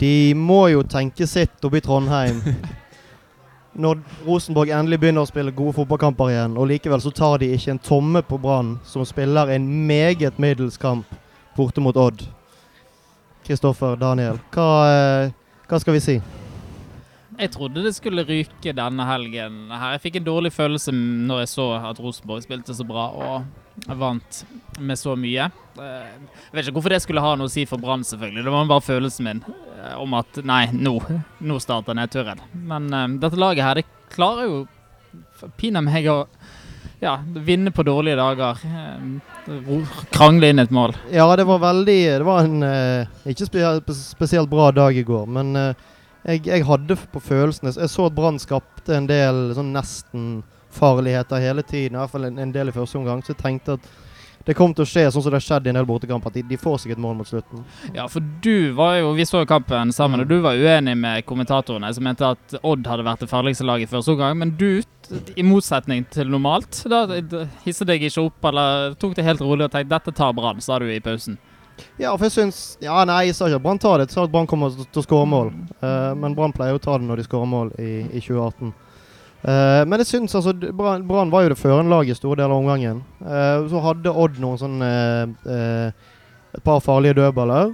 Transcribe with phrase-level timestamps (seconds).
[0.00, 2.40] De må jo tenke sitt oppe i Trondheim.
[3.84, 7.74] Når Rosenborg endelig begynner å spille gode fotballkamper igjen, og likevel så tar de ikke
[7.74, 11.10] en tomme på Brann, som spiller en meget middels kamp
[11.56, 12.22] borte mot Odd.
[13.44, 15.34] Kristoffer, Daniel, hva, eh,
[15.68, 16.20] hva skal vi si?
[17.34, 19.70] Jeg trodde det skulle ryke denne helgen.
[19.70, 19.96] her.
[19.96, 24.44] Jeg fikk en dårlig følelse når jeg så at Rosenborg spilte så bra og vant
[24.78, 25.48] med så mye.
[25.78, 28.44] Eh, jeg vet ikke hvorfor det skulle ha noe å si for Brann, selvfølgelig.
[28.46, 30.98] Det var bare følelsen min eh, om at nei, nå,
[31.42, 32.42] nå starter nedturen.
[32.54, 34.60] Men uh, dette laget her, det klarer jo
[35.58, 36.20] pinadø meg å
[37.02, 38.62] ja, vinne på dårlige dager.
[40.14, 40.94] Krangle inn et mål.
[41.12, 43.50] Ja, det var veldig Det var en uh, ikke
[43.98, 45.90] spesielt bra dag i går, men uh,
[46.24, 51.64] jeg, jeg, hadde på følelsen Jeg så at Brann skapte en del sånn nesten-farligheter hele
[51.66, 51.98] tiden.
[51.98, 53.20] I hvert fall en, en, del i første omgang.
[53.24, 53.92] Så jeg tenkte at
[54.44, 56.32] det kom til å skje sånn som det har skjedd i en del bortekamper.
[56.32, 57.62] At de, de, får seg et mål mot slutten.
[57.96, 61.24] Ja, for du var jo Vi så jo kampen sammen, og du var uenig med
[61.28, 64.36] kommentatorene som mente at Odd hadde vært det farligste laget i første omgang.
[64.40, 64.82] Men du,
[65.36, 67.04] i motsetning til normalt, da
[67.64, 70.80] hisset deg ikke opp eller tok det helt rolig og tenkte dette tar Brann, sa
[70.80, 71.36] du i pausen.
[71.96, 74.08] Ja, for jeg syns Ja, nei, jeg sa ikke at Brann tar det.
[74.08, 75.52] Jeg sa at Brann kommer til å skåre mål.
[75.82, 78.72] Uh, men Brann pleier å ta det når de skårer mål i, i 2018.
[79.44, 82.54] Uh, eh, men jeg syns altså Brann var jo det førende laget i store deler
[82.54, 83.02] av omgangen.
[83.20, 84.90] Uh, så hadde Odd noen sånne
[86.54, 87.72] Et par farlige dødballer.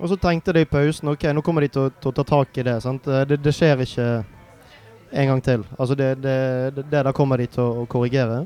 [0.00, 2.64] Og så tenkte de i pausen ok, nå kommer de til å, ta tak i
[2.64, 2.76] det.
[3.04, 3.38] det.
[3.42, 4.06] Det, skjer ikke
[5.10, 5.64] en gang til.
[5.76, 6.36] Altså det, det,
[6.76, 8.44] det, der kommer de til å korrigere.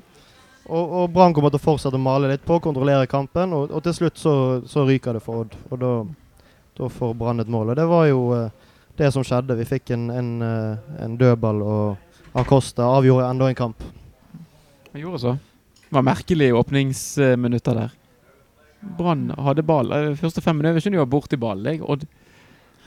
[0.64, 3.82] Og, og Brann kommer til å fortsette å male litt på, kontrollere kampen, og, og
[3.84, 4.34] til slutt så,
[4.68, 5.56] så, ryker det for Odd.
[5.68, 5.90] Og da,
[6.80, 7.74] da får Brann et mål.
[7.74, 9.58] Og det var jo uh, det som skjedde.
[9.60, 13.84] Vi fikk en, en, uh, en dødball, og Acosta avgjorde enda en kamp.
[14.94, 15.36] Han gjorde så.
[15.84, 17.92] Det var merkelige åpningsminutter der.
[18.98, 19.92] Brann hadde ball.
[19.92, 21.84] De eh, første fem minutter jeg var borti ballen.
[21.84, 22.04] Odd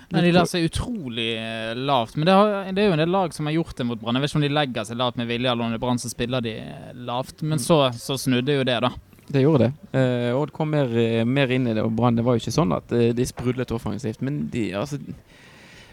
[0.09, 2.15] Nei, De la seg utrolig eh, lavt.
[2.15, 4.15] Men det, har, det, er jo en del lag som har gjort det mot Brann.
[4.15, 5.99] Jeg vet ikke om de legger seg lavt med vilje, eller om det er Brann
[5.99, 7.43] som spiller de eh, lavt.
[7.43, 8.93] Men så, så, snudde jo det, da.
[9.27, 9.99] Det gjorde det.
[9.99, 12.55] Eh, Odd kom mer, eh, mer, inn i det, og Brann Det var jo ikke
[12.55, 14.23] sånn at de sprudlet offensivt.
[14.23, 15.01] Men de, altså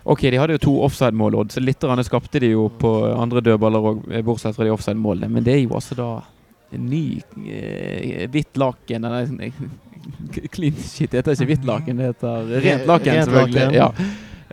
[0.04, 3.86] Ok, de hadde jo to offside-mål, Odd, så litt skapte de jo på andre dødballer
[3.88, 5.32] òg, bortsett fra de offside-målene.
[5.32, 6.08] Men det er jo altså da
[6.80, 9.06] ny eh, hvitt laken
[10.54, 13.68] Clean shit det heter ikke hvitt laken, det heter rent laken, selvfølgelig.
[13.76, 13.90] Ja.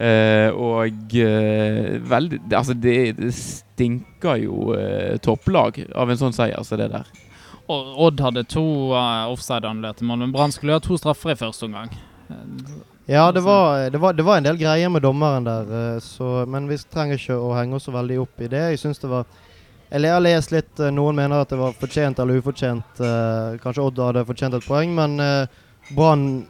[0.01, 6.63] Eh, og eh, veldig Altså, det, det stinker jo uh, topplag av en sånn seier
[6.65, 7.09] som det der.
[7.71, 8.63] Og Odd hadde to
[8.95, 11.91] uh, offside-annullerte mål, men Brann skulle ha to straffer i første omgang.
[13.09, 16.69] Ja, det var, det, var, det var, en del greier med dommeren der, så, men
[16.69, 18.61] vi trenger ikke å henge oss så veldig opp i det.
[18.71, 19.27] Jeg synes det var
[19.91, 23.01] eller jeg har lest litt uh, Noen mener at det var fortjent eller ufortjent.
[23.03, 26.45] Uh, kanskje Odd hadde fortjent et poeng, men uh, Brann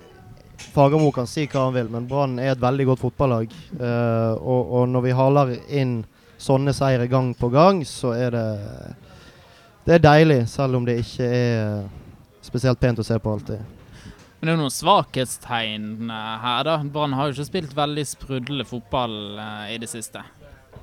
[0.62, 3.54] Fagermo kan si hva han vil, men Brann er et veldig godt fotballag.
[3.82, 5.96] Og, og, når vi haler inn
[6.38, 8.44] sånne seire gang på gang, så er det
[9.88, 11.90] Det er deilig, selv om det ikke er
[12.46, 13.66] spesielt pent å se på alltid.
[14.38, 16.78] Men det er jo noen svakhetstegn her, da.
[16.94, 19.18] Brann har jo ikke spilt veldig sprudlende fotball
[19.74, 20.22] i det siste.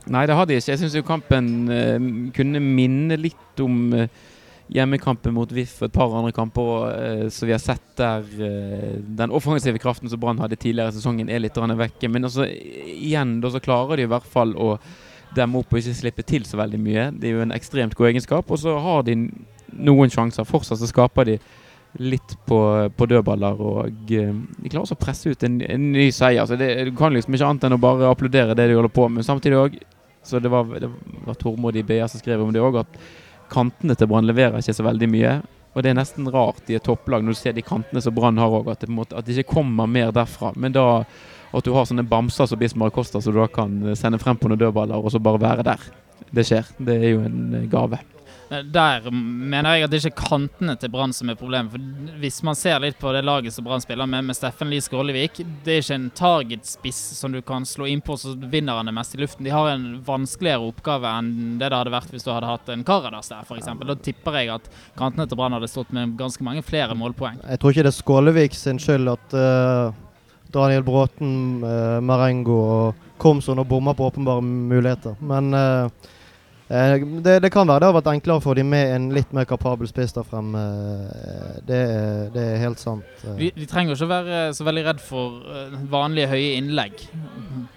[0.07, 0.73] Nei, det har de ikke.
[0.73, 1.99] Jeg syns kampen uh,
[2.37, 4.07] kunne minne litt om uh,
[4.73, 8.25] hjemmekampen mot VIF og et par andre kamper uh, som vi har sett der
[9.19, 12.09] den offensive kraften som Brann hadde tidligere i sesongen, er litt vekke.
[12.09, 14.77] Men altså, igjen da så klarer de i hvert fall å
[15.37, 17.09] demme opp og ikke slippe til så veldig mye.
[17.13, 18.51] Det er jo en ekstremt god egenskap.
[18.51, 19.17] Og så har de
[19.77, 20.47] noen sjanser.
[20.49, 21.39] Fortsatt så skaper de
[21.99, 22.59] litt på,
[22.97, 24.25] på dødballer, og de
[24.69, 26.45] klarer også å presse ut en, en ny seier.
[26.47, 29.09] Så det, du kan liksom ikke annet enn å bare applaudere det de holder på
[29.13, 29.27] med.
[29.27, 29.79] Samtidig òg
[30.29, 30.91] så det var, det
[31.25, 32.99] var Tormod i BA som skrev om det òg, at
[33.49, 35.39] kantene til Brann leverer ikke så veldig mye.
[35.73, 38.41] Og det er nesten rart i et topplag når du ser de kantene som Brann
[38.41, 40.53] har òg, at, at, det ikke kommer mer derfra.
[40.57, 40.85] Men da
[41.49, 44.51] at du har sånne bamser som Bismar Costa, så du da kan sende frem på
[44.51, 45.89] noen dødballer og så bare være der.
[46.35, 46.69] Det skjer.
[46.77, 48.03] Det er jo en gave.
[48.51, 51.73] Eh, der mener jeg at det ikke er kantene til Brann som er problemet.
[51.73, 54.85] For Hvis man ser litt på det laget som Brann spiller med, med Steffen Lie
[54.85, 58.97] Skålevik, det er ikke en targetspiss som du kan slå innpå så vinner han det
[58.97, 59.45] mest i luften.
[59.47, 62.87] De har en vanskeligere oppgave enn det det hadde vært hvis du hadde hatt en
[62.89, 63.69] Karadas der, f.eks.
[63.89, 64.69] Da tipper jeg at
[64.99, 67.43] kantene til Brann hadde stått med ganske mange flere målpoeng.
[67.45, 69.93] Jeg tror ikke det er Skålevik sin skyld at uh,
[70.55, 75.19] Daniel Bråten, uh, Marengo og Komson og bommer på åpenbare muligheter.
[75.21, 75.91] Men Eh,
[76.69, 79.47] det, det, kan være det har vært enklere å få de med en litt mer
[79.49, 80.61] kapabel spiss der fremme.
[80.61, 81.81] Eh, det,
[82.35, 83.09] det, er helt sant.
[83.25, 83.39] Eh.
[83.39, 85.41] De, de trenger ikke være så veldig redd for
[85.89, 87.07] vanlige høye innlegg.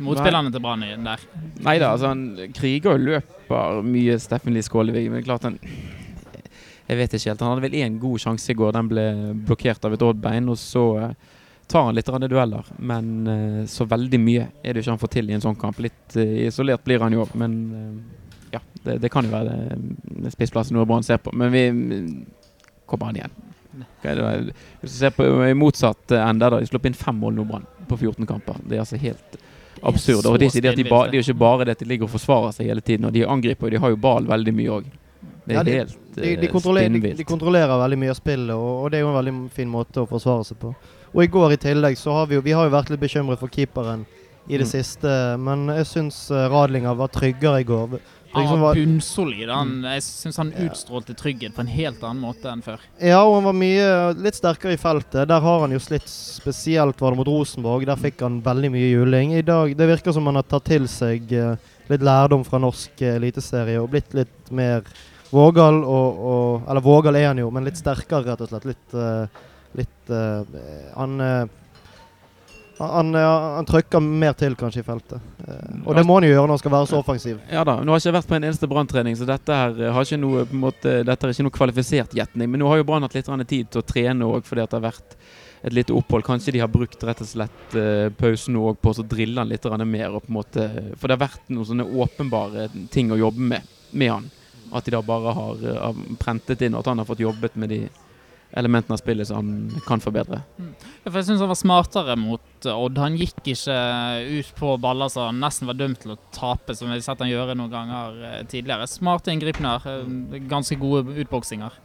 [0.04, 1.26] Motspillerne til Brann der.
[1.64, 2.26] Nei da, altså han
[2.58, 7.44] kriger og løper mye, Steffen Lie Skålevig, Men klart han Jeg vet ikke helt.
[7.46, 8.74] Han hadde vel én god sjanse i går.
[8.76, 9.06] Den ble
[9.48, 10.52] blokkert av et Odd-bein.
[10.52, 10.86] Og så
[11.72, 15.02] tar han litt rande dueller, men eh, så veldig mye er det jo ikke han
[15.06, 15.80] får til i en sånn kamp.
[15.80, 18.21] Litt eh, isolert blir han jo, men eh,
[18.52, 19.78] ja, det, det kan jo være
[20.26, 21.32] det spissplassen noe Brann ser på.
[21.34, 22.26] Men vi mm,
[22.90, 23.38] kommer an igjen.
[24.02, 27.66] Hvis du ser på i motsatt ende, da, de slapp inn fem mål nå, Brann,
[27.88, 28.60] på 14 kamper.
[28.68, 29.38] Det er altså helt
[29.82, 30.26] absurd.
[30.28, 32.14] Og det er, at de ba, det er ikke bare det at de ligger og
[32.16, 34.90] forsvarer seg hele tiden, og de angriper, og de har jo ball veldig mye òg.
[35.46, 37.18] Det er Ja, de- helt De, de, eh, de, spinnvilt.
[37.18, 40.02] de kontrollerer veldig mye av spillet, og, og det er jo en veldig fin måte
[40.04, 40.74] å forsvare seg på.
[41.16, 43.40] Og i går i tillegg så har vi jo Vi har jo vært litt bekymret
[43.40, 44.06] for keeperen
[44.48, 44.72] i det Mm.
[44.72, 48.00] siste, men jeg syns Radlinger var tryggere i går.
[48.34, 49.50] Han Liksom var var- bunnsolid.
[49.50, 52.80] Han, jeg syns han utstrålte trygghet på en helt annen måte enn før.
[53.02, 53.88] Ja, og han var mye
[54.24, 55.28] litt sterkere i feltet.
[55.28, 57.86] Der har han jo slitt spesielt var det mot Rosenborg.
[57.90, 59.34] Der fikk han veldig mye juling.
[59.36, 61.56] I dag Det virker som han har tatt til seg eh,
[61.92, 64.84] litt lærdom fra norsk eh, eliteserie og blitt litt mer
[65.32, 68.66] vågal og, og Eller vågal er han jo, men litt sterkere, rett og slett.
[68.72, 69.42] Litt eh,
[69.72, 70.10] Litt
[70.98, 71.14] Han
[72.82, 75.22] han, eh, han trykker mer til kanskje i feltet.
[75.48, 77.42] Eh, og det må han jo gjøre når han skal være så offensiv.
[77.52, 79.94] Ja da, Nå har jeg ikke vært på en eneste Brann-trening, så dette her eh,
[79.96, 82.52] har ikke noe, på en måte, dette er ikke noe kvalifisert gjetning.
[82.52, 84.80] Men nå har jo Brann hatt litt tid til å trene òg, fordi at det
[84.80, 85.18] har vært
[85.62, 86.26] et lite opphold.
[86.26, 87.76] Kanskje de har brukt rett og slett
[88.18, 90.16] pausen òg på å drille han litt mer.
[90.16, 90.66] Og på en måte,
[90.98, 94.30] for det har vært noen sånne åpenbare ting å jobbe med med han.
[94.72, 97.82] At de da bare har prentet inn, og at han har fått jobbet med de
[98.58, 100.42] elementene av spillet som han kan forbedre.
[100.58, 103.00] Ja, for jeg syns han var smartere mot eh, Odd.
[103.02, 103.78] Han gikk ikke
[104.28, 107.24] ut på baller som han nesten var dømt til å tape, som vi har sett
[107.24, 108.90] han gjøre noen ganger eh, tidligere.
[108.92, 109.88] Smarte inngripener.
[109.88, 111.80] eh, Ganske gode utboksinger.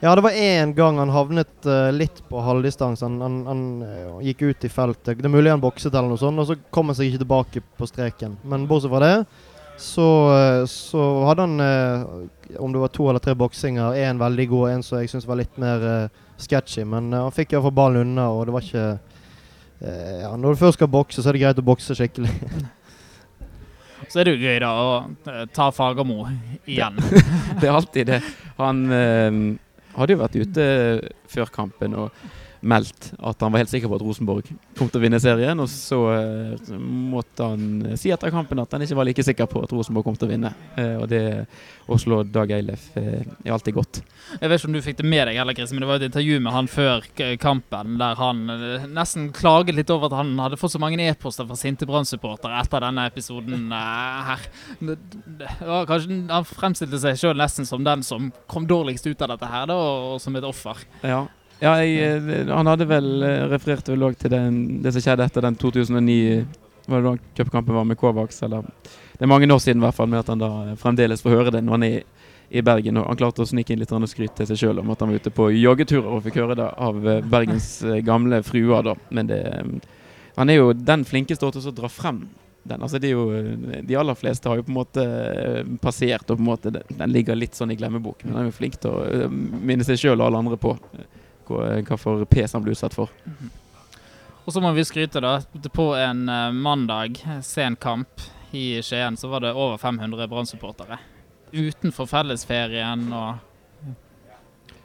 [0.00, 3.04] Ja, det var én gang han havnet uh, litt på halvdistanse.
[3.04, 5.18] Han, han, han gikk ut i feltet.
[5.20, 7.62] Det er mulig han bokset eller noe sånt, og så kom han seg ikke tilbake
[7.76, 8.38] på streken.
[8.48, 9.26] Men bortsett fra det,
[9.76, 10.06] så,
[10.72, 12.06] så hadde han eh,
[12.58, 13.94] om det var to eller tre boksinger.
[13.94, 16.84] En veldig god, en som jeg syns var litt mer uh, sketchy.
[16.88, 20.60] Men uh, han fikk iallfall ballen unna, og det var ikke uh, ja, Når du
[20.64, 22.34] først skal bokse, så er det greit å bokse skikkelig.
[24.10, 26.24] Så er det jo gøy da å ta Fagermo
[26.64, 26.96] igjen.
[27.60, 28.16] Det er alltid det.
[28.56, 30.64] Han hadde jo vært ute
[31.30, 32.24] før kampen og
[32.60, 34.48] meldt at han var helt sikker på at Rosenborg
[34.78, 35.60] kom til å vinne serien.
[35.62, 39.64] Og så eh, måtte han si etter kampen at han ikke var like sikker på
[39.64, 40.52] at Rosenborg kom til å vinne.
[40.76, 41.24] Eh, og det
[41.90, 44.02] å slå Dag Eilef eh, er alltid godt.
[44.36, 46.08] Jeg vet ikke om du fikk det med deg, heller, Chris, men det var et
[46.10, 47.08] intervju med han før
[47.42, 51.48] kampen der han eh, nesten klaget litt over at han hadde fått så mange e-poster
[51.48, 54.46] fra sinte Brann-supportere etter denne episoden eh, her.
[54.84, 59.50] Var kanskje, han fremstilte seg sjøl nesten som den som kom dårligst ut av dette
[59.50, 59.76] her, da,
[60.14, 60.86] og som et offer.
[61.02, 61.24] Ja.
[61.60, 64.54] Ja, jeg, eh, han hadde vel eh, referert vel til den,
[64.84, 66.46] det som skjedde etter den 2009
[66.88, 68.42] Var det da cupkampen var med Kovacs?
[68.42, 71.36] Eller Det er mange år siden i hvert fall, med at han da fremdeles får
[71.36, 72.00] høre det når han er
[72.50, 72.98] i, Bergen.
[72.98, 75.20] Og han klarte å snike inn litt skryt til seg sjøl om at han var
[75.22, 78.96] ute på joggeturer og fikk høre det av eh, Bergens eh, gamle fruer, da.
[79.10, 79.96] Men det eh,
[80.36, 82.24] Han er jo den flinkeste til å dra frem
[82.62, 82.82] den.
[82.82, 86.42] Altså jo, eh, de aller fleste har jo på en måte eh, passert, og på
[86.42, 88.24] en måte den, ligger litt sånn i glemmebok.
[88.24, 90.74] Men han er jo flink til å eh, minne seg sjøl og alle andre på
[90.74, 91.08] eh,
[91.58, 93.10] hva, for pes han ble utsatt for.
[94.44, 95.38] Og så må vi skryte, da.
[95.74, 100.98] På en eh, mandag, sen kamp i Skien, så var det over 500 Brann-supportere.
[101.52, 103.34] Utenfor fellesferien og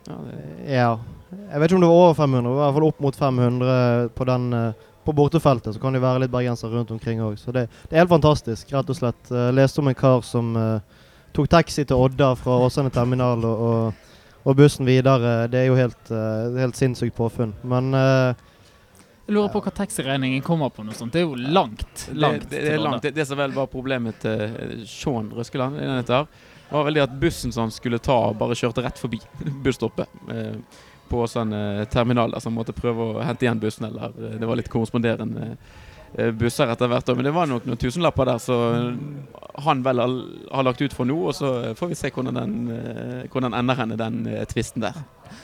[0.06, 0.40] Ja, det,
[0.74, 0.90] Ja.
[1.36, 3.16] Jeg vet ikke om det var over 500, det var i hvert fall opp mot
[3.16, 5.74] 500 på, den, eh, på bortefeltet.
[5.74, 7.40] Så kan det være litt bergensere rundt omkring òg.
[7.42, 9.32] Så det, det er helt fantastisk, rett og slett.
[9.32, 11.02] Jeg leste om en kar som uh,
[11.36, 14.15] tok taxi til Odda fra Åsane terminal og, og,
[14.46, 15.48] og bussen videre.
[15.50, 17.56] Det er jo helt, eh, helt sinnssykt påfunn.
[17.66, 18.44] Men eh,
[19.26, 20.86] Jeg lurer på hva taxiregningen kommer på.
[20.86, 21.14] noe sånt.
[21.14, 22.10] Det er jo langt.
[22.14, 23.02] langt det, det, det er langt.
[23.02, 26.28] Det, det som vel var problemet til eh, Sean Røskeland, denne
[26.70, 29.20] var vel det at bussen som han skulle ta, bare kjørte rett forbi
[29.66, 30.10] busstoppet.
[30.30, 30.56] Eh,
[31.10, 33.86] på Åsane terminal, der, så han måtte prøve å hente igjen bussen.
[33.90, 35.82] Eller eh, det var litt korresponderende eh,
[36.16, 37.12] busser etter hvert.
[37.16, 38.58] Men det var nok noen tusenlapper der, så
[39.66, 41.18] han vel har, lagt ut for nå.
[41.30, 45.04] Og så får vi se hvordan den, eh, hvordan ender henne, den eh, tvisten der.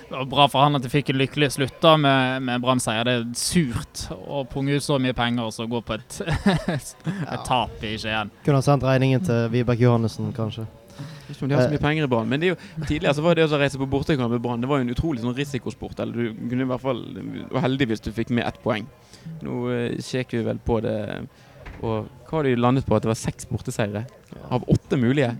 [0.10, 3.08] Det var bra for han at de fikk en lykkelig slutt da med, med Brann-seier.
[3.08, 6.20] Det er surt å punge ut så mye penger og så gå på et,
[6.76, 8.32] et tap i Skien.
[8.46, 10.68] kunne ha sendt regningen til Vibeke Johannessen, kanskje.
[11.32, 13.24] Ikke om de har så mye penger i Brann, men det er jo, tidligere så
[13.26, 16.00] var det å reise på bortekamp med Brann Det var jo en utrolig sånn risikosport.
[16.04, 18.90] Eller du kunne i hvert fall være heldig hvis du fikk med ett poeng.
[19.46, 20.98] Nå uh, kjekker vi vel på det
[21.82, 22.96] Og hva har de landet på?
[22.96, 24.06] At det var seks borteseiere
[24.52, 25.34] av åtte mulige?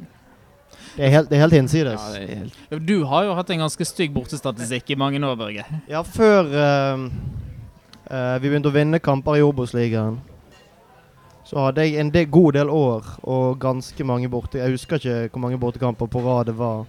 [0.96, 2.02] Det er helt, det er helt hinsides.
[2.02, 5.64] Ja, er helt Du har jo hatt en ganske stygg bortestatistikk i mange år, Børge.
[5.88, 7.06] Ja, før uh,
[8.12, 10.20] uh, vi begynte å vinne kamper i Obos-ligaen,
[11.48, 14.60] så hadde jeg en del, god del år og ganske mange borte...
[14.62, 16.86] Jeg husker ikke hvor mange bortekamper på rad det var.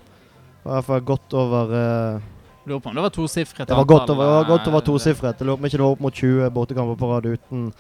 [0.63, 2.27] I hvert fall godt over eh,
[2.65, 5.41] Lurer på om det var tosifret Det var godt antall, var godt over eh, tosifret.
[5.41, 7.73] Jeg lurer på om ikke det var opp mot 20 bortekamper på rad uten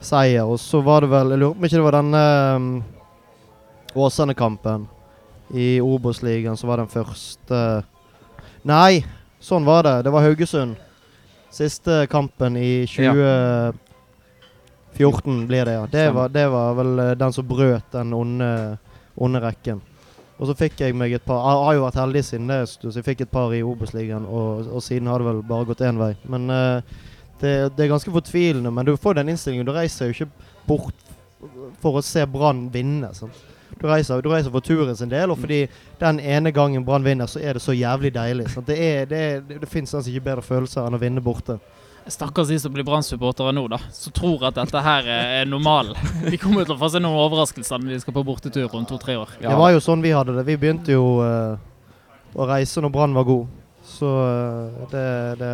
[0.00, 0.44] seier.
[0.48, 2.22] Og så var det vel Jeg lurer på om ikke det var denne
[2.56, 2.82] um,
[3.94, 4.80] Åsane-kampen
[5.54, 7.84] i Obos-ligaen som var den første
[8.64, 9.04] Nei,
[9.44, 10.02] sånn var det.
[10.06, 10.72] Det var Haugesund.
[11.52, 15.84] Siste kampen i 2014 blir det, ja.
[15.90, 18.78] Det var, det var vel eh, den som brøt den onde,
[19.20, 19.84] onde rekken.
[20.34, 22.90] Og så fikk jeg meg et par Jeg har jo vært heldig siden det, så
[22.90, 26.00] jeg fikk et par i Obos-ligaen, og, og siden har det vel bare gått én
[26.00, 26.10] vei.
[26.26, 27.02] Men uh,
[27.40, 28.72] det, det er ganske fortvilende.
[28.74, 29.66] Men du får den innstillingen.
[29.66, 31.12] Du reiser jo ikke bort
[31.82, 33.12] for å se Brann vinne.
[33.14, 33.38] Sant?
[33.78, 35.64] Du reiser, du reiser for turen sin del, og fordi
[36.00, 38.48] den ene gangen Brann vinner, så er det så jævlig deilig.
[38.52, 38.68] Sant?
[38.70, 41.58] Det, er, det, det, det fins altså ikke bedre følelser enn å vinne borte.
[42.06, 43.78] Stakkars de som blir Brann-supportere nå, da.
[43.92, 45.96] Som tror at dette her er normalen.
[46.30, 49.16] De kommer til å få se noen overraskelser når de skal på bortetur om to-tre
[49.16, 49.30] år.
[49.38, 49.54] Ja.
[49.54, 50.44] Det var jo sånn vi hadde det.
[50.44, 51.56] Vi begynte jo uh,
[52.36, 53.48] å reise når Brann var god.
[53.88, 55.06] Så uh, det,
[55.40, 55.52] det,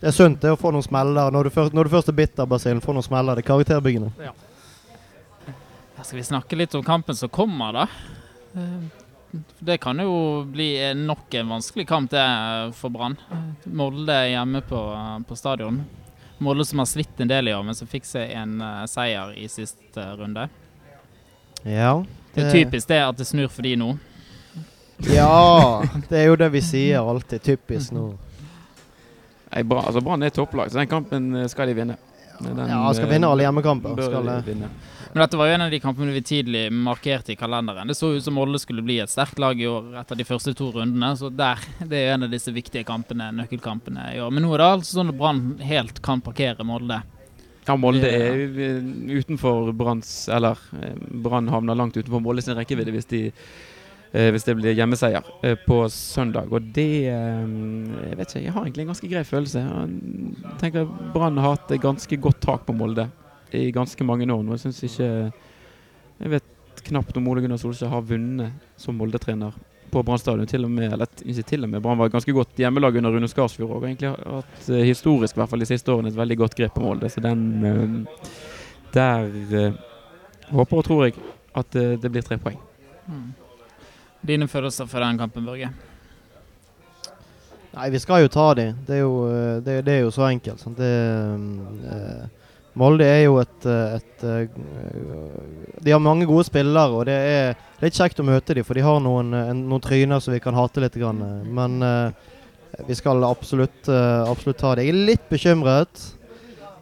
[0.00, 1.30] det er sunt det å få noen smeller.
[1.34, 3.38] Når du først, når du først er bitter, Basillen, få noen smeller.
[3.38, 4.10] Det er karakterbyggende.
[5.98, 7.86] Her skal vi snakke litt om kampen som kommer, da.
[8.58, 9.06] Eh,
[9.58, 12.24] Det kan jo bli nok en vanskelig kamp det
[12.78, 13.16] for Brann.
[13.64, 14.80] Molde hjemme på,
[15.28, 15.82] på stadion.
[16.38, 19.34] Molde som har slitt en del i år, men som fikk seg en uh, seier
[19.36, 20.46] i siste runde.
[21.66, 22.04] Ja.
[22.34, 23.96] Det er typisk det at det snur for de nå.
[25.06, 27.42] Ja, det er jo det vi sier alltid.
[27.42, 28.12] Typisk nå.
[29.48, 31.96] Nei, Brann altså, Brann er topplag, så den kampen eh, skal de vinne.
[32.38, 33.94] Den, Ja, skal eh, vinne alle hjemmekamper.
[33.98, 34.70] Bør Skal de vinne.
[35.18, 37.88] Men dette var jo en av de kampene vi tidlig markerte i kalenderen.
[37.90, 40.52] Det så ut som Molde skulle bli et sterkt lag i år etter de første
[40.54, 41.08] to rundene.
[41.18, 44.30] Så der, det er jo en av disse viktige kampene, nøkkelkampene i år.
[44.30, 47.00] Men nå er det altså sånn at Brann helt kan parkere Molde.
[47.66, 48.78] Ja, Molde er eh,
[49.18, 50.94] utenfor Branns Eller eh,
[51.26, 53.24] Brann havner langt utenfor Molde sin rekkevidde hvis, de,
[54.14, 55.34] eh, hvis det blir hjemmeseier
[55.66, 56.46] på søndag.
[56.54, 59.66] Og det Jeg vet ikke, jeg har egentlig en ganske grei følelse.
[59.66, 63.10] Jeg tenker Brann har hatt ganske godt tak på Molde
[63.56, 64.56] i ganske mange år nå.
[64.56, 65.08] Jeg syns ikke
[66.18, 69.54] Jeg vet knapt om Ole Gunnar Solskjær har vunnet som Molde-trener
[69.90, 70.46] på Brann stadion.
[70.46, 73.14] Til og med, eller ikke til og med, Brann var et ganske godt hjemmelag under
[73.14, 73.76] Rune Skarsfjord.
[73.78, 76.56] Og egentlig har hatt eh, historisk, i hvert fall de siste årene, et veldig godt
[76.58, 77.10] grep på Molde.
[77.12, 78.32] Så den eh,
[78.94, 79.28] Der
[79.62, 79.78] eh,
[80.52, 81.18] håper og tror jeg
[81.58, 82.58] at det blir tre poeng.
[83.08, 83.30] Mm.
[84.28, 85.70] Dine følelser for den kampen, Børge?
[87.74, 88.66] Nei, vi skal jo ta de.
[88.86, 89.12] Det jo,
[89.64, 90.60] det, det er jo så enkelt.
[90.60, 90.78] Sant?
[90.78, 90.92] Det,
[91.92, 92.37] eh,
[92.78, 97.56] Molde er jo et, et, et eh, De har mange gode spillere, og det er
[97.82, 100.54] litt kjekt å møte dem, for de har noen, eh, noen tryner som vi kan
[100.58, 100.98] hate litt.
[100.98, 101.22] Grann.
[101.24, 101.48] eh.
[101.58, 102.28] Men eh,
[102.86, 104.86] vi skal absolutt, eh, absolutt ta det.
[104.86, 106.04] Jeg er litt bekymret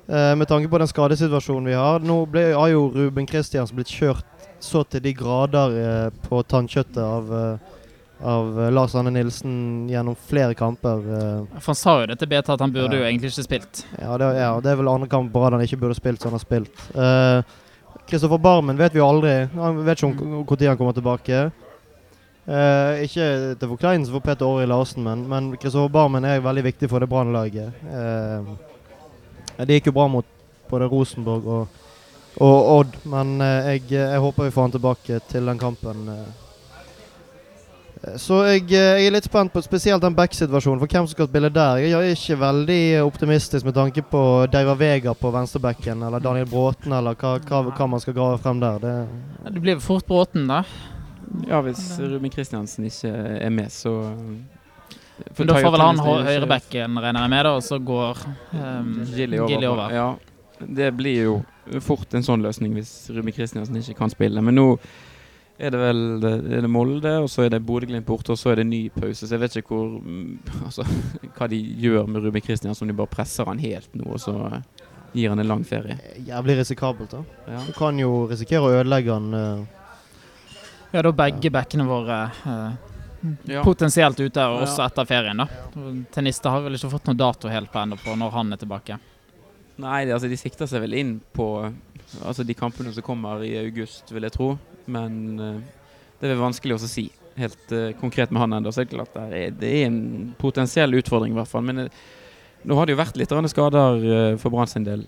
[0.08, 2.04] eh, med tanke på den skadesituasjonen vi har.
[2.04, 4.24] Nå ble, har jo Ruben Kristiansen blitt kjørt
[4.60, 7.72] så til de grader eh, på tannkjøttet av eh,
[8.22, 10.98] av eh, Lars Arne Nilsen gjennom flere kamper.
[11.18, 11.60] eh.
[11.60, 13.02] For Han sa jo det til BT at han burde Ja.
[13.02, 13.84] jo egentlig ikke spilt.
[14.00, 16.30] ja, det, ja, det er vel andre kamp på rad han ikke burde spilt, som
[16.32, 17.46] han har spilt.
[18.06, 19.48] Kristoffer Barmen vet vi jo aldri.
[19.54, 21.50] Han vet ikke når han kommer tilbake.
[22.46, 27.00] Uh, ikke til forkleinelse for Peter Åri Larsen, men- Kristoffer Barmen er veldig viktig for
[27.00, 27.72] det Brannlaget.
[27.82, 28.54] Uh,
[29.58, 30.24] det gikk jo bra mot
[30.70, 31.68] både Rosenborg og,
[32.38, 36.10] og Odd, men eh, jeg, jeg håper vi får han tilbake til den kampen.
[38.02, 38.16] Eh.
[38.20, 41.30] Så jeg, eh, jeg er litt spent på spesielt den back-situasjonen, for hvem som skal
[41.30, 41.82] spille der.
[41.84, 44.22] Jeg er ikke veldig optimistisk med tanke på
[44.52, 48.60] Deiva Vega på venstrebacken, eller Daniel Bråten, eller hva, hva, hva man skal grave frem
[48.60, 48.78] der.
[48.84, 48.96] Det,
[49.52, 50.62] Det blir fort Bråten, da.
[51.48, 53.98] Ja, hvis Ruben Kristiansen ikke er med, så
[55.36, 58.22] Men da får vel han høyrebacken, regner jeg med, da, og så går
[58.52, 59.50] um, Gilly over.
[59.50, 59.92] Gilly over.
[59.94, 60.08] Ja,
[60.60, 61.36] det blir jo
[61.82, 64.42] fort en sånn løsning hvis Ruben Kristiansen ikke kan spille.
[64.44, 64.66] Men nå
[65.58, 68.56] er det vel er det Molde, og så er det Bodø-Glimt borte, og så er
[68.60, 69.24] det ny pause.
[69.26, 70.84] Så jeg vet ikke hvor mm, Altså,
[71.38, 74.34] hva de gjør med Ruben Kristiansen, om de bare presser han helt nå, og så
[75.16, 75.96] gir han en lang ferie.
[75.96, 77.10] er jævlig risikabelt.
[77.10, 77.22] da.
[77.48, 77.62] Ja.
[77.64, 79.32] Du kan jo risikere å ødelegge han.
[79.34, 79.64] Uh,
[80.92, 82.76] Ja, da begge backene våre uh,
[83.48, 83.62] Ja.
[83.64, 84.66] potensielt ute, og Ja.
[84.66, 85.46] også etter ferien, da.
[86.14, 88.98] Tennister har vel ikke fått noe dato helt på ennå på når han er tilbake.
[89.78, 91.48] Nei, det, altså, de sikter seg vel inn på
[92.24, 94.58] altså, de kampene som kommer i august, vil jeg tro.
[94.86, 95.56] Men eh,
[96.20, 98.72] det er vanskelig å si helt eh, konkret med han ennå.
[98.72, 100.00] Så er det klart det er, det er en
[100.38, 101.66] potensiell utfordring, i hvert fall.
[101.66, 102.04] Men eh,
[102.66, 105.04] nå har det jo vært litt skader for Brann sin del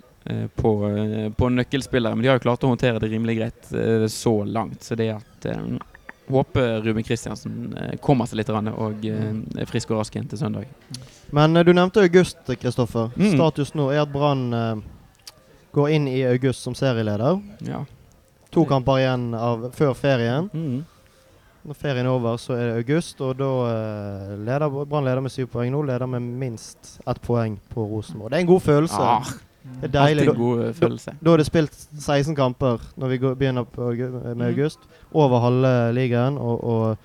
[0.54, 0.70] på,
[1.34, 2.14] på nøkkelspillere.
[2.14, 3.70] Men de har jo klart å håndtere det rimelig greit
[4.12, 4.84] så langt.
[4.84, 5.48] Så det at
[6.28, 7.72] Håper Ruben Kristiansen
[8.04, 10.70] kommer seg litt og er frisk og rask igjen til søndag.
[11.34, 13.10] Men du nevnte august, Kristoffer.
[13.16, 13.32] Mm.
[13.32, 14.52] Status nå er at Brann
[15.74, 17.40] går inn i august som serieleder.
[17.66, 17.82] Ja.
[18.54, 20.46] To kamper igjen av, før ferien.
[20.54, 20.84] Mm.
[21.68, 25.32] Når ferien er over, så er det august, og da eh, leder Brann leder med
[25.34, 25.82] syv poeng nå.
[25.84, 28.30] Leder med minst ett poeng på Rosenborg.
[28.32, 29.02] Det er en god følelse.
[29.02, 29.32] Ah,
[29.82, 30.24] det er deilig.
[30.24, 31.14] en Da, god eh, følelse.
[31.20, 34.46] da er det spilt 16 kamper når vi går, begynner med Mm.
[34.48, 34.78] august.
[35.12, 36.38] Over halve ligaen.
[36.38, 36.96] Og, og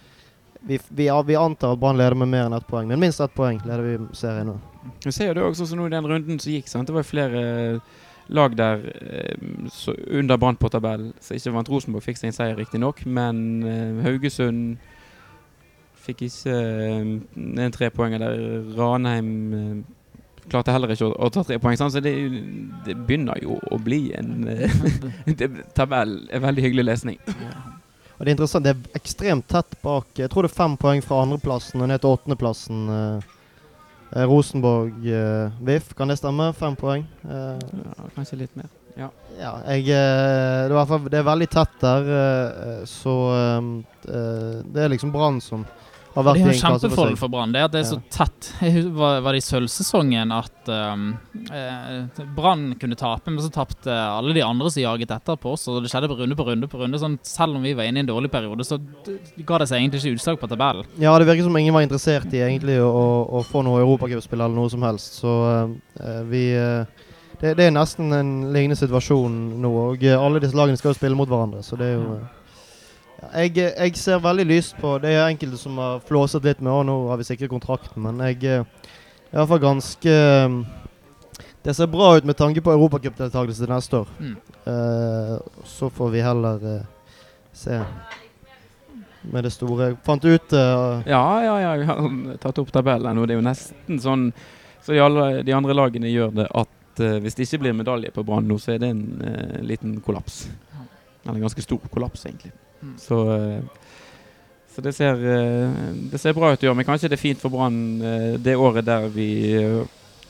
[0.64, 3.34] vi, vi, vi antar at Brann leder med mer enn ett poeng, men minst ett
[3.36, 4.56] poeng leder vi serien nå.
[5.04, 6.68] Vi ser jo det også sånn nå i den runden som gikk.
[6.72, 6.88] sant?
[6.88, 7.80] Det var flere eh,
[8.28, 11.70] lag der eh, så under Brann på tabellen som ikke vant.
[11.70, 14.78] Rosenborg fikk seg en seier, riktignok, men eh, Haugesund
[16.04, 17.12] fikk ikke eh,
[17.66, 18.46] en trepoenger der.
[18.78, 19.84] Ranheim
[20.50, 21.78] klarte heller ikke å, å ta tre poeng.
[21.80, 22.16] Så det,
[22.88, 24.44] det begynner jo å bli en
[25.78, 27.22] Tabell En veldig hyggelig lesning.
[28.14, 30.12] Og det er interessant, det er ekstremt tett bak.
[30.20, 32.84] Jeg tror det er fem poeng fra andreplassen og ned til åttendeplassen.
[34.14, 36.52] Uh, Rosenborg uh, VIF, kan det stemme?
[36.54, 37.06] Fem poeng.
[37.26, 38.70] Eh, Ja, kanskje litt mer.
[38.94, 39.08] Ja.
[39.40, 40.76] ja, jeg, eh, det,
[41.10, 43.70] er er veldig tett der, eh, så eh,
[44.06, 45.64] eh, det er liksom Brann som
[46.14, 47.54] har Det vært i jo kjempefold for Brann.
[47.54, 48.50] Det er at det er så tett.
[48.94, 51.06] Var, var det i sølvsesongen at um,
[51.50, 55.66] eh, Brann kunne tape, men så tapte alle de andre som jaget etter på oss.
[55.72, 57.00] Og det skjedde på runde på runde på runde.
[57.02, 60.04] Sånn, selv om vi var inne i en dårlig periode, så ga det seg egentlig
[60.04, 60.86] ikke utslag på tabellen.
[61.02, 62.92] Ja, det virker som ingen var interessert i egentlig å,
[63.26, 65.18] å, få noe europacupspill eller noe som helst.
[65.24, 67.10] Så uh, vi uh,
[67.42, 69.74] det, det er nesten en lignende situasjon nå.
[69.90, 72.30] Og alle disse lagene skal jo spille mot hverandre, så det er jo ja,
[73.32, 76.74] jeg, eh, jeg ser veldig lyst på Det er enkelte som har flåset litt med
[76.74, 80.58] Å, nå har vi sikret kontrakten, men jeg eh, er i hvert fall ganske eh,
[81.66, 84.10] Det ser bra ut med tanke på europacupdeltakelse neste år.
[84.20, 84.34] Mm.
[84.68, 87.14] Uh, så får vi heller uh,
[87.56, 87.78] se
[89.32, 89.94] med det store.
[90.04, 92.10] Fant ut uh, Ja, ja, ja, vi har
[92.44, 94.26] tatt opp tabellen, og det er jo nesten sånn
[94.84, 98.22] Så de, alle, de andre lagene gjør det at hvis det ikke blir medalje på
[98.28, 100.44] Brann nå, så er det en liten kollaps.
[101.24, 102.52] Eller en ganske stor kollaps, egentlig.
[102.84, 102.94] Mm.
[102.98, 103.60] Så, eh,
[104.76, 105.72] så det, ser, eh,
[106.12, 108.58] det ser bra ut i år, men kanskje det er fint for Brann eh, det
[108.60, 109.30] året der vi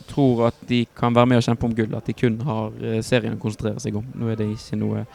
[0.06, 3.38] tror at de kan være med og kjempe om gull, at de kun har serien
[3.38, 4.04] å konsentrere seg om.
[4.20, 5.06] Nå er det ikke noe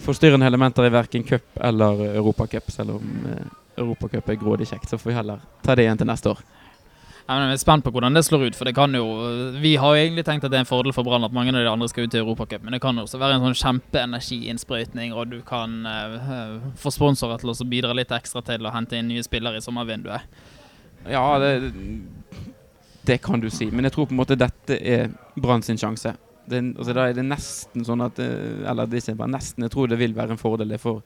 [0.00, 3.10] forstyrrende elementer i verken cup eller europacup, selv om
[3.76, 4.88] Europacup er grådig kjekt.
[4.88, 6.40] Så får vi heller ta det igjen til neste år.
[7.22, 8.56] Jeg er spent på hvordan det slår ut.
[8.58, 9.04] for det kan jo,
[9.62, 11.62] Vi har jo egentlig tenkt at det er en fordel for Brann at mange av
[11.62, 15.30] de andre skal ut til Europacup, men det kan også være en sånn kjempeenergiinnsprøytning, og
[15.30, 19.22] du kan uh, få sponsorer til å bidra litt ekstra til å hente inn nye
[19.22, 20.26] spillere i sommervinduet.
[21.10, 21.70] Ja, det,
[23.06, 23.70] det kan du si.
[23.70, 26.14] Men jeg tror på en måte dette er Brann sin sjanse.
[26.46, 29.62] Det, altså, da er det nesten sånn at eh, Eller det er ikke bare nesten.
[29.62, 31.04] Jeg tror det vil være en fordel for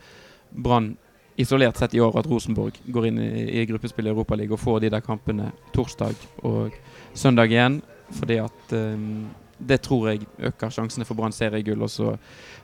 [0.49, 0.95] Brann
[1.37, 4.85] isolert sett i år at Rosenborg går inn i, i gruppespill i Europaligaen og får
[4.85, 6.17] de der kampene torsdag
[6.49, 6.77] og
[7.15, 7.81] søndag igjen.
[8.17, 9.27] Fordi at um,
[9.59, 11.83] det tror jeg øker sjansene for Brann seriegull.
[11.83, 12.13] Og så,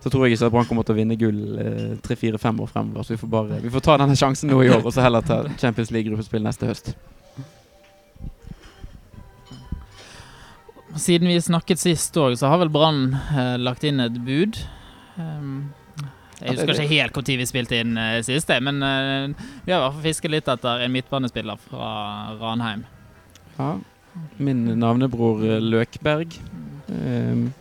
[0.00, 3.06] så tror jeg ikke at Brann kommer til å vinne gull eh, tre-fire-fem år fremover.
[3.06, 5.24] Så vi får bare Vi får ta denne sjansen nå i år, og så heller
[5.26, 6.92] ta Champions League-gruppespill neste høst.
[11.00, 14.60] Siden vi snakket sist òg, så har vel Brann eh, lagt inn et bud.
[15.16, 15.72] Um,
[16.42, 19.84] jeg husker ikke helt når vi spilte inn uh, sist, men uh, vi har i
[19.86, 21.88] hvert fall fisket litt etter en midtbanespiller fra
[22.40, 22.84] Ranheim.
[23.58, 23.72] Ja.
[24.36, 26.36] Min navnebror eh, Løkberg.
[26.88, 27.52] Um,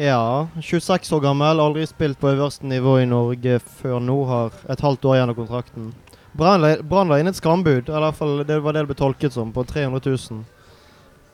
[0.00, 4.14] Ja, 26 år gammel, aldri spilt på øverste nivå i Norge før nå.
[4.24, 5.90] Har et halvt år igjen av kontrakten.
[6.32, 9.34] Brann la- inn et skambud, eller i hvert fall det var det det ble tolket
[9.34, 10.44] som, på 300 000.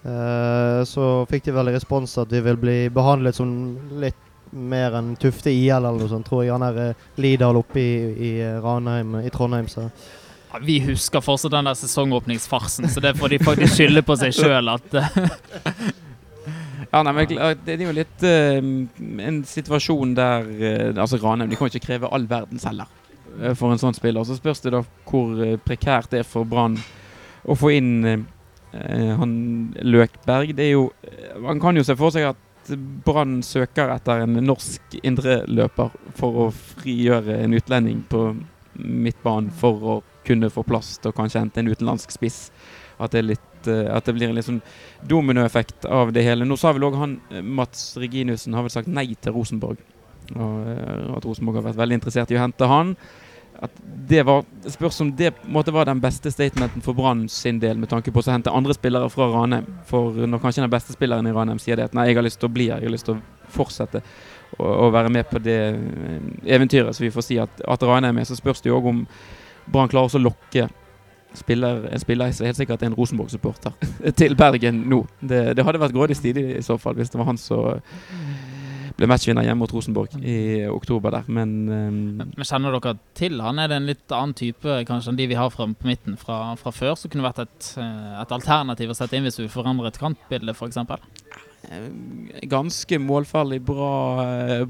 [0.06, 3.52] Uh, så fikk de vel respons at de vil bli behandlet som
[4.00, 4.18] litt
[4.50, 6.54] mer enn Tufte IL eller noe sånt, tror jeg.
[6.54, 9.88] Han er eh, Lidal oppe i, i eh, Ranheim, i Trondheim, så
[10.52, 14.34] Ja, vi husker fortsatt den der sesongåpningsfarsen, så det får de faktisk skylde på seg
[14.36, 15.18] sjøl at eh,
[16.92, 18.60] ja, nei, men Det er jo litt uh,
[19.26, 22.88] en situasjon der uh, Altså Ranheim de kan ikke kreve all verdens heller
[23.40, 24.24] uh, for en sånn spiller.
[24.24, 26.78] Så spørs det da hvor prekært det er for Brann
[27.46, 28.24] å få inn
[28.76, 29.30] han
[29.86, 30.50] Løkberg.
[30.58, 30.88] Det er jo
[31.40, 32.40] Man kan jo se for seg at
[33.06, 38.28] Brann søker etter en norsk indreløper for å frigjøre en utlending på
[38.76, 42.46] midtbanen for å kunne få plass til å kanskje hente en utenlandsk spiss.
[42.98, 44.62] At det, litt, eh, at det blir en litt sånn
[45.06, 46.48] dominoeffekt av det hele.
[46.48, 49.82] Nå sa vel òg han eh, Mats Reginussen har vel sagt nei til Rosenborg.
[50.34, 52.96] Og eh, at Rosenborg har vært veldig interessert i å hente han.
[53.62, 53.72] At
[54.08, 57.90] det var, spørs om det måtte være den beste statementen for Brann sin del, med
[57.90, 59.66] tanke på å hente andre spillere fra Ranheim.
[59.88, 62.40] For når kanskje den beste spilleren i Ranheim sier det at nei, jeg har lyst
[62.42, 64.02] til å bli her, jeg har lyst til å fortsette
[64.58, 68.20] å, å være med på det eh, eventyret, så vi får si at, at Ranheim
[68.20, 69.06] er, så spørs det jo òg om
[69.66, 70.68] Brann klarer å lokke
[71.36, 73.74] spiller, en spiller som helt sikkert er en Rosenborg-supporter
[74.20, 75.02] til Bergen nå.
[75.20, 77.80] Det, det hadde vært grådig stilig i så fall, hvis det var han som
[78.96, 83.40] ble matchvinner hjemme mot Rosenborg i oktober der, men um, Men men kjenner dere til
[83.44, 83.58] han?
[83.60, 86.54] Er det en litt annen type kanskje enn de vi har fra, på midten fra,
[86.60, 89.90] fra før, som kunne vært et, eh, et alternativ å sette inn hvis du forandrer
[89.90, 90.80] et kantbilde, f.eks.?
[91.68, 91.86] eh,
[92.48, 93.92] ganske målfarlig, bra,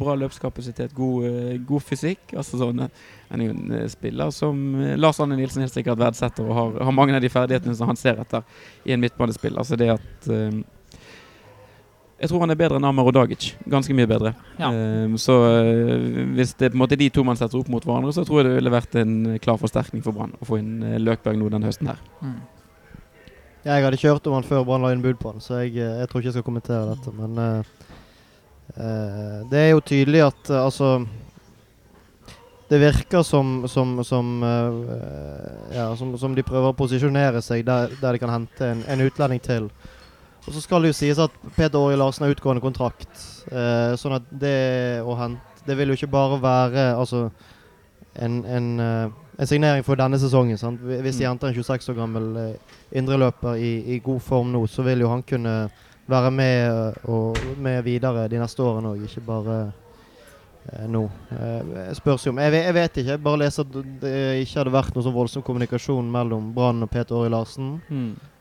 [0.00, 2.34] bra løpskapasitet, god, god fysikk.
[2.34, 4.62] Altså sånn, eh, han er jo en spiller som
[4.98, 8.00] Lars Anne Nilsen helt sikkert verdsetter og har, har mange av de ferdighetene som han
[8.00, 8.42] ser etter
[8.86, 9.62] i en midtbanespiller.
[9.62, 10.64] Altså det at eh,
[12.16, 13.50] Jeg tror han er bedre enn Amar og Dagic.
[13.68, 14.32] Ganske mye bedre.
[14.56, 14.70] Ja.
[14.72, 17.84] Um, så uh, hvis det er på en måte de to man setter opp mot
[17.84, 20.78] hverandre, så tror jeg det ville vært en klar forsterkning for Brann å få inn
[20.80, 22.00] eh, Løkberg nå denne høsten her.
[22.24, 22.38] Mm.
[23.66, 26.00] Jeg hadde kjørt om han før Brann la inn bud på han, så jeg, eh,
[26.00, 27.14] jeg tror ikke jeg skal kommentere dette.
[27.18, 27.86] Men uh,
[28.78, 30.90] uh, det er jo tydelig at eh, altså
[32.66, 37.92] Det virker som som, som, eh, ja, som, som de prøver å posisjonere seg der,
[38.00, 39.68] der de kan hente en, en utlending til.
[40.46, 43.08] Og så skal det jo sies at Peter Åri Larsen har utgående kontrakt.
[43.50, 47.30] eh, sånn at det å hente Det vil jo ikke bare være altså
[48.14, 50.56] en, en, eh, en signering for denne sesongen.
[50.56, 50.80] Sant?
[50.80, 51.30] Hvis de Mm.
[51.32, 55.08] henter en 26 år gammel eh, indreløper i, i god form nå, så vil jo
[55.08, 55.68] han kunne
[56.08, 59.72] være med, eh, og, med videre de neste årene òg, ikke bare
[60.72, 61.02] eh, nå.
[61.32, 63.10] Eh, spørs jo om jeg, vet- jeg vet ikke.
[63.10, 66.90] Jeg bare leser at det ikke hadde vært noe så voldsom kommunikasjon mellom Brann og
[66.90, 67.80] Peter Åri Larsen.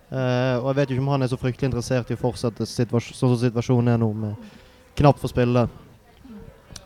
[0.06, 2.68] Eh, og jeg vet jo ikke om han er så fryktelig interessert i å fortsette
[2.70, 4.36] situas sånn som situasjonen er nå, med
[5.00, 5.66] knapt for spille.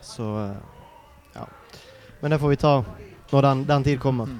[0.00, 0.56] Så uh,
[1.34, 1.44] ja.
[2.22, 2.72] Men det får vi ta
[3.30, 4.30] når den, den tid kommer.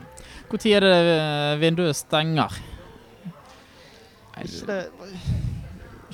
[0.51, 2.57] Når er det eh, vinduet stenger?
[4.35, 4.81] Er ikke det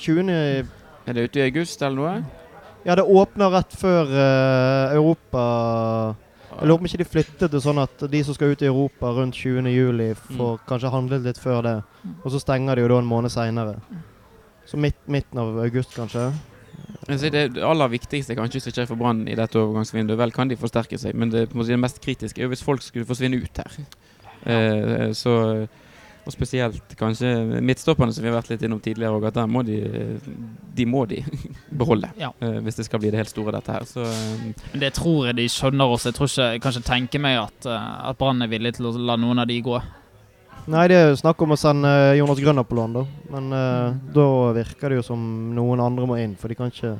[0.02, 0.34] 20.
[1.06, 2.42] Er det ute i august eller noe?
[2.84, 5.46] Ja, det åpner rett før uh, Europa
[6.56, 8.68] Jeg lurer på om ikke de flyttet det sånn at de som skal ut i
[8.70, 9.68] Europa rundt 20.
[9.68, 11.74] juli, får kanskje handlet litt før det.
[12.22, 13.76] Og så stenger de jo da en måned seinere.
[14.66, 16.30] Så midt, midten av august, kanskje.
[17.06, 20.98] Det aller viktigste kanskje som skjer for Brann i dette overgangsvinduet, vel kan de forsterke
[20.98, 23.76] seg, men det, det mest kritiske er jo hvis folk skulle forsvinne ut her.
[24.46, 25.36] Eh, så,
[26.26, 27.28] og spesielt kanskje
[27.62, 29.76] midtstopperne som vi har vært litt innom tidligere, og at der må de,
[30.74, 31.20] de må de
[31.82, 32.10] beholde.
[32.18, 32.32] Ja.
[32.42, 33.86] eh, hvis det skal bli det helt store, dette her.
[33.86, 34.02] Så
[34.72, 36.10] Men Det tror jeg de skjønner også.
[36.10, 38.90] Jeg tror ikke, jeg kan ikke tenke meg at, eh, at Brann er villig til
[38.90, 39.78] å la noen av de gå.
[40.66, 43.02] Nei, det er jo snakk om å sende Jonas Grønner på lån, da.
[43.30, 44.24] Men uh, da
[44.56, 45.20] virker det jo som
[45.54, 46.34] noen andre må inn.
[46.40, 46.96] For de kan ikke,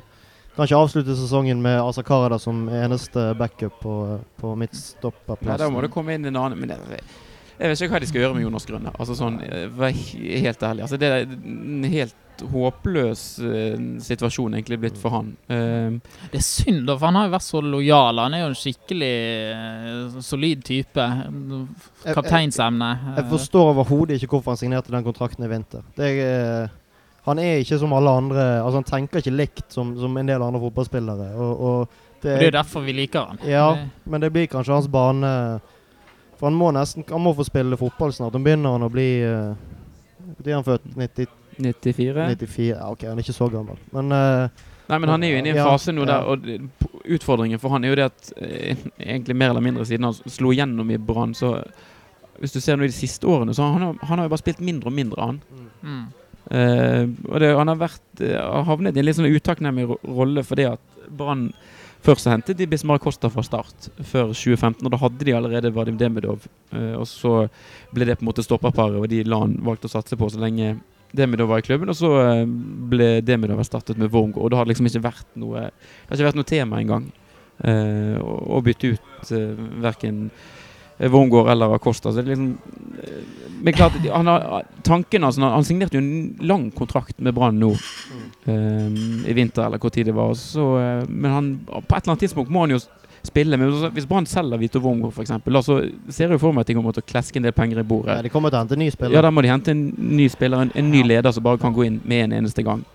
[0.55, 3.95] kan ikke avslutte sesongen med Asa Karada som eneste backup på,
[4.39, 7.01] på Nei, da må det komme inn en annen Men det,
[7.59, 8.91] jeg vet ikke hva de skal gjøre med Jonas Grønne.
[8.99, 10.85] Altså sånn, eh, vær helt ærlig.
[10.85, 15.31] Altså, det er en helt håpløs eh, situasjon egentlig blitt for han.
[15.49, 15.95] Eh,
[16.29, 18.19] Det er synd, da, for han har jo vært så lojal.
[18.21, 19.13] Han er jo en skikkelig
[19.55, 21.07] eh, solid type.
[22.13, 22.89] Kapteinsemne.
[23.17, 25.81] Jeg forstår overhodet ikke hvorfor han signerte den kontrakten i vinter.
[25.97, 26.69] Det er,
[27.27, 30.43] han er ikke som alle andre Altså Han tenker ikke likt som, som en del
[30.45, 31.31] andre fotballspillere.
[31.35, 33.41] Og, og Det er jo derfor vi liker han.
[33.49, 33.65] Ja,
[34.05, 35.33] men det blir kanskje hans bane
[36.37, 38.35] For han må nesten Han må få spille fotball snart.
[38.35, 39.53] Nå begynner han å bli uh,
[40.37, 40.89] Når er han født?
[40.95, 42.27] 90, 94.
[42.37, 42.65] 94?
[42.71, 43.79] Ja, OK, han er ikke så gammel.
[43.95, 46.27] Men uh, Nei, men han er jo inne i en Ja, fase nå der.
[46.31, 50.15] Og utfordringen for han er jo det at eh, egentlig mer eller mindre siden han
[50.15, 51.57] slo gjennom i Brann, så
[52.39, 54.43] Hvis du ser nå i de siste årene, så han, har han har jo bare
[54.43, 55.39] spilt mindre og mindre, han.
[55.81, 56.03] Mm.
[56.53, 60.67] Eh, og det, han har vært eh, havnet i en litt sånn utakknemlig rolle fordi
[60.69, 61.49] at Brann
[62.05, 64.85] Først så hentet de Bismar Costa fra start, før 2015.
[64.85, 66.45] Og da hadde de allerede Vadim Demidov.
[66.73, 67.47] eh, og så
[67.93, 70.39] ble det på en måte stopperparet, og de la han valgte å satse på så
[70.39, 70.77] lenge
[71.15, 71.89] Demidov var i klubben.
[71.89, 72.45] Og så eh,
[72.91, 74.43] ble Demidov erstattet med Wormgård.
[74.43, 77.09] Og det har liksom ikke vært noe Det har ikke vært noe tema engang
[77.63, 80.29] eh, å bytte ut uh, verken
[80.99, 82.11] Wormgård eller Acosta.
[82.11, 82.57] Så det er liksom
[83.03, 83.23] eh,
[83.61, 87.71] Men klart, han har, tanken altså, Han signerte jo en lang kontrakt med Brann nå
[88.45, 88.87] eh,
[89.29, 90.33] i vinter, eller hvor tid det var.
[90.33, 92.81] Så, eh, men han, på et eller annet tidspunkt må han jo
[93.27, 93.57] spille.
[93.57, 95.33] Men hvis Brann selger Vito Wormgård, f.eks.,
[95.65, 95.79] så
[96.09, 97.83] ser jeg jo for meg at de kommer til å kleske en del penger i
[97.83, 98.19] ja, bordet.
[98.23, 99.17] de kommer til å hente en ny spiller.
[99.17, 101.75] Ja, Da må de hente en ny spiller, en, en ny leder som bare kan
[101.75, 102.85] gå inn med en eneste gang.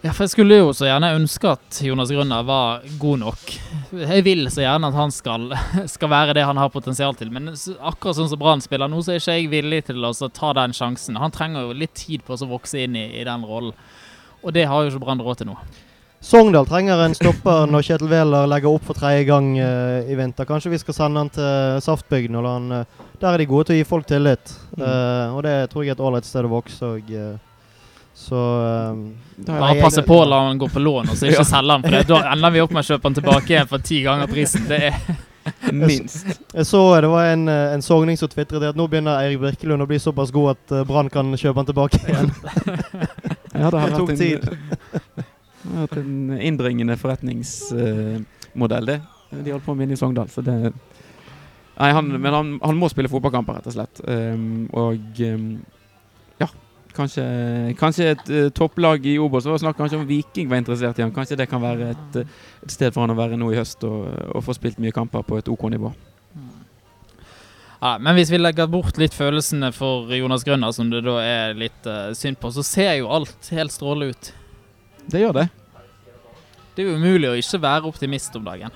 [0.00, 3.50] Ja, for jeg skulle jo så gjerne ønske at Jonas Grønner var god nok.
[3.92, 5.50] Jeg vil så gjerne at han skal,
[5.94, 9.12] skal være det han har potensial til, men akkurat sånn som Brann spiller nå, så
[9.12, 11.20] er ikke jeg villig til å ta den sjansen.
[11.20, 13.76] Han trenger jo litt tid på å vokse inn i, i den rollen,
[14.40, 15.58] og det har jo ikke Brann råd til nå.
[16.20, 20.44] Sogndal trenger en stopper når Kjetil Wæler legger opp for tredje gang uh, i vinter.
[20.48, 22.36] Kanskje vi skal sende han til Saftbygden.
[22.36, 24.52] og han, eh, Der er de gode til å gi folk tillit.
[24.76, 26.82] Eh, og det tror jeg er et ålreit sted å vokse.
[26.84, 27.38] Og, eh,
[28.20, 28.36] så
[28.92, 29.00] um,
[29.46, 31.48] Bare passe på å la han gå på lån, og så ikke Ja.
[31.48, 32.02] selge han, for det.
[32.12, 34.66] da ender vi opp med å kjøpe han tilbake igjen for ti ganger prisen.
[34.68, 35.00] Det er
[35.72, 36.26] Minst.
[36.52, 39.82] Jeg så det var en, eh, en sogning som tvitret at nå begynner Eirik Birkelund
[39.82, 42.30] å bli såpass god at eh, Brann kan kjøpe han tilbake igjen.
[43.60, 44.40] Ja, det, har Det tok vært en- tid.
[45.64, 49.00] Det har vært en innbringende forretningsmodell, det.
[49.30, 50.28] De holdt på med inne i Sogndal.
[50.32, 50.54] Så det
[51.80, 54.00] Nei, han, men han, han må spille fotballkamper, rett og slett.
[54.04, 55.44] Um, og um,
[56.96, 57.24] kanskje,
[57.80, 59.44] kanskje et uh, topplag i Obos.
[59.46, 61.12] Det var snakk kanskje om Viking var interessert i ham.
[61.14, 63.84] Kanskje det kan være et, uh, et sted for han å være nå i høst
[63.88, 65.92] og, og få spilt mye kamper på et OK nivå.
[67.80, 71.56] Ja, men hvis vi legger bort litt følelsene for Jonas Grønner, som det da er
[71.56, 74.32] litt uh, synd på, så ser jo alt helt strålende ut.
[75.10, 75.46] Det gjør det.
[76.76, 78.74] Det er jo umulig å ikke være optimist om dagen.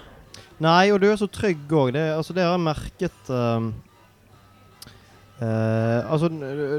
[0.63, 1.93] Nei, og du er så trygg òg.
[1.97, 3.69] Det, altså, det har jeg merket um,
[5.41, 6.29] eh, altså,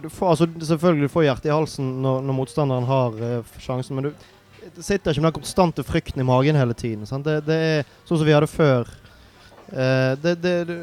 [0.04, 3.98] du får, altså, Selvfølgelig du får hjertet i halsen når, når motstanderen har uh, sjansen,
[3.98, 7.06] men du sitter ikke med den konstante frykten i magen hele tiden.
[7.24, 8.90] Det, det er sånn som vi hadde før.
[9.66, 10.76] Uh, det, det, du,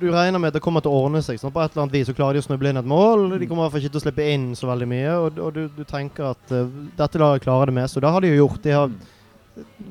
[0.00, 1.40] du regner med at det kommer til å ordne seg.
[1.40, 1.54] Sant?
[1.54, 3.28] På et eller annet vis så klarer de å snuble inn et mål.
[3.36, 5.12] De kommer i hvert fall ikke til å slippe inn så veldig mye.
[5.18, 6.64] Og, og du, du tenker at uh,
[6.98, 8.00] dette laget klarer det meste.
[8.00, 8.64] Og det har de jo gjort.
[8.64, 8.96] De har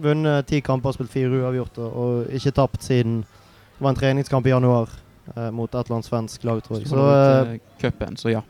[0.01, 4.45] vunnet ti kamper, spilt fire uavgjort og, og ikke tapt siden det var en treningskamp
[4.47, 4.91] i januar
[5.35, 6.89] eh, mot et eller annet svensk lag, tror jeg.
[6.89, 8.41] Så, Så uh, Cupen, så ja.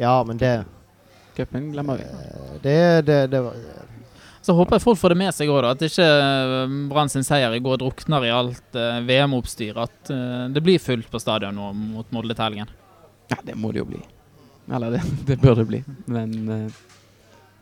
[0.00, 0.52] ja, men det
[1.36, 2.08] Cupen glemmer vi.
[2.64, 3.56] Det, det, det var
[4.44, 6.08] Så håper jeg folk får det med seg òg, at ikke
[6.90, 9.78] Brann sin seier i går drukner i alt VM-oppstyr.
[9.80, 10.10] At
[10.52, 12.74] det blir fullt på stadion nå mot Molde til helgen.
[13.32, 14.02] Ja, det må det jo bli.
[14.70, 15.80] Eller det, det bør det bli.
[16.06, 16.80] Men eh,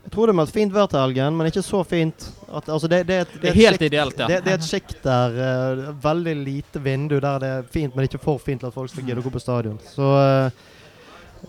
[0.00, 2.24] Jeg tror det meldt fint vær til helgen, men ikke så fint.
[2.48, 4.26] At, altså det, det, er et- Det er helt skikt, ideelt, ja.
[4.30, 5.36] Det, det er et sjikt der.
[5.38, 8.90] Uh, veldig lite vindu der det er fint, men ikke for fint til at folk
[8.90, 9.78] skal gidde å gå på stadion.
[9.92, 10.50] Så uh,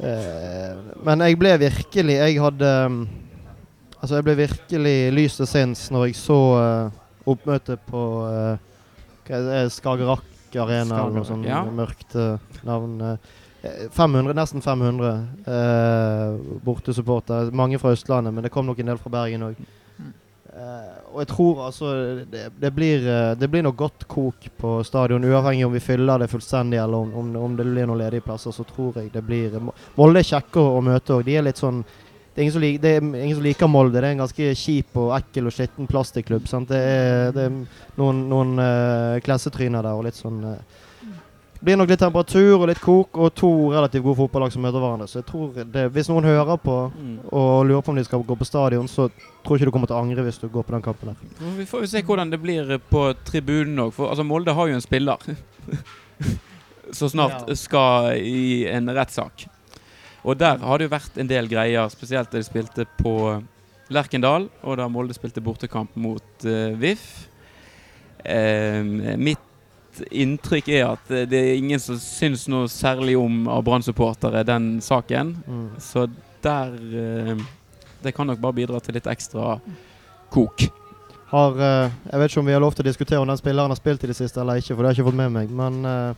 [0.03, 2.99] uh, Men jeg ble virkelig Jeg hadde um,
[4.01, 8.57] Altså, jeg ble virkelig lys til sinns når jeg så uh, oppmøtet på uh,
[9.31, 10.25] er Skagerrak
[10.59, 11.61] Arena eller noe sånt ja.
[11.63, 12.33] mørkt uh,
[12.67, 12.97] navn.
[12.99, 13.29] eh,
[13.61, 17.51] 500, nesten 500 eh, bortesupportere.
[17.51, 19.61] Mange fra Østlandet, men det kom nok en del fra Bergen òg.
[21.11, 21.91] og jeg tror altså
[22.31, 26.19] det, det, blir, eh, det blir noe godt kok på stadion, uavhengig om vi fyller
[26.19, 28.51] det fullstendig eller om, om, om det blir noen ledige plasser.
[28.51, 29.59] Så tror jeg det blir
[29.95, 31.25] Molde er kjekke å møte òg.
[31.27, 31.83] De er litt sånn
[32.31, 33.99] det er, ingen som liker, det er ingen som liker Molde.
[33.99, 36.45] Det er en ganske kjip og ekkel og skitten plastikklubb.
[36.69, 36.79] Det
[37.35, 37.57] det er
[37.99, 40.79] noen, noen uh, klassetryner der og litt sånn uh,
[41.61, 44.81] Det blir nok litt temperatur og litt kok og to relativt gode fotballag som møter
[44.81, 45.05] hverandre.
[45.05, 47.11] Så jeg tror det, hvis noen hører på mm.
[47.37, 49.91] og lurer på om de skal gå på stadion, så tror jeg ikke du kommer
[49.91, 51.19] til å angre hvis du går på den kampen der.
[51.59, 53.91] Vi får jo se hvordan det blir på tribunen òg.
[53.93, 55.21] For altså, Molde har jo en spiller
[56.97, 57.59] som snart Ja.
[57.61, 59.45] skal i en rettssak.
[60.25, 63.13] Og der har det jo vært en del greier, spesielt da de spilte på
[63.93, 67.05] Lerkendal, og da Molde spilte bortekamp mot uh, VIF.
[68.25, 69.50] Uh, mitt
[70.11, 74.81] inntrykk er at eh, det er ingen som syns noe særlig om av Brann-supportere den
[74.83, 75.35] saken.
[75.47, 75.67] Mm.
[75.81, 76.07] Så
[76.41, 76.67] der
[77.03, 77.35] eh,
[78.01, 79.59] Det kan nok bare bidra til litt ekstra
[80.33, 80.63] kok.
[81.29, 83.71] Har, eh, jeg vet ikke om vi har lov til å diskutere om den spilleren
[83.71, 85.47] har spilt i det siste eller ikke, for det har jeg ikke fått med meg.
[85.51, 86.13] Men eh,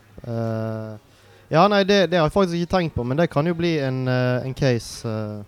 [1.54, 3.76] Ja, nei, det, det har jeg faktisk ikke tenkt på, men det kan jo bli
[3.84, 5.06] en, en case.
[5.06, 5.44] Uh,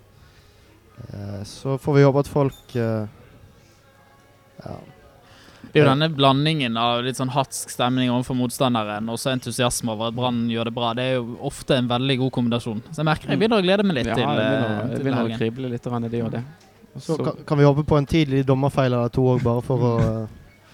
[1.10, 3.08] uh, så får vi håpe at folk Ja.
[5.72, 9.92] Det er jo denne blandingen av litt sånn hatsk stemning overfor motstanderen og så entusiasme
[9.92, 10.92] over at Brann gjør det bra.
[10.96, 12.80] Det er jo ofte en veldig god kombinasjon.
[12.90, 14.96] Så jeg merker jeg begynner å glede meg litt Ja, til, jeg eh, begynner, jeg
[14.96, 16.42] til begynner å krible litt, det gjør det.
[16.96, 19.78] Så så- kan, kan vi håpe på en tidlig dommerfeil eller to òg, bare for
[19.90, 20.26] å eh,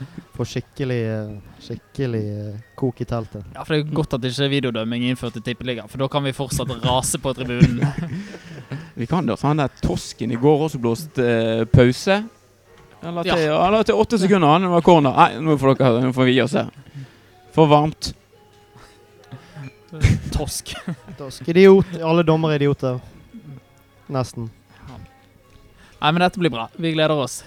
[0.36, 3.44] få skikkelig, eh, skikkelig eh, kok i teltet.
[3.54, 6.24] Ja, for Det er godt at ikke videodømming er innført i Tippeligaen, for da kan
[6.24, 7.82] vi fortsatt rase på tribunen.
[8.94, 9.36] Vi kan da.
[9.40, 12.18] Så han der tosken i går også blåst eh, pause.
[13.02, 13.34] Han la Ja.
[13.36, 15.12] til, han la til åtte sekunder, han det var corner.
[15.16, 16.68] Nei, nå får, dere, nå får vi gi oss her.
[17.52, 18.12] For varmt.
[20.32, 20.74] Tosk.
[21.18, 21.48] Tosk.
[21.48, 21.86] Idiot.
[22.00, 23.00] Alle dommere er idioter.
[24.12, 24.50] Nesten.
[26.02, 26.68] Nei, men dette blir bra.
[26.76, 27.42] Vi gleder oss.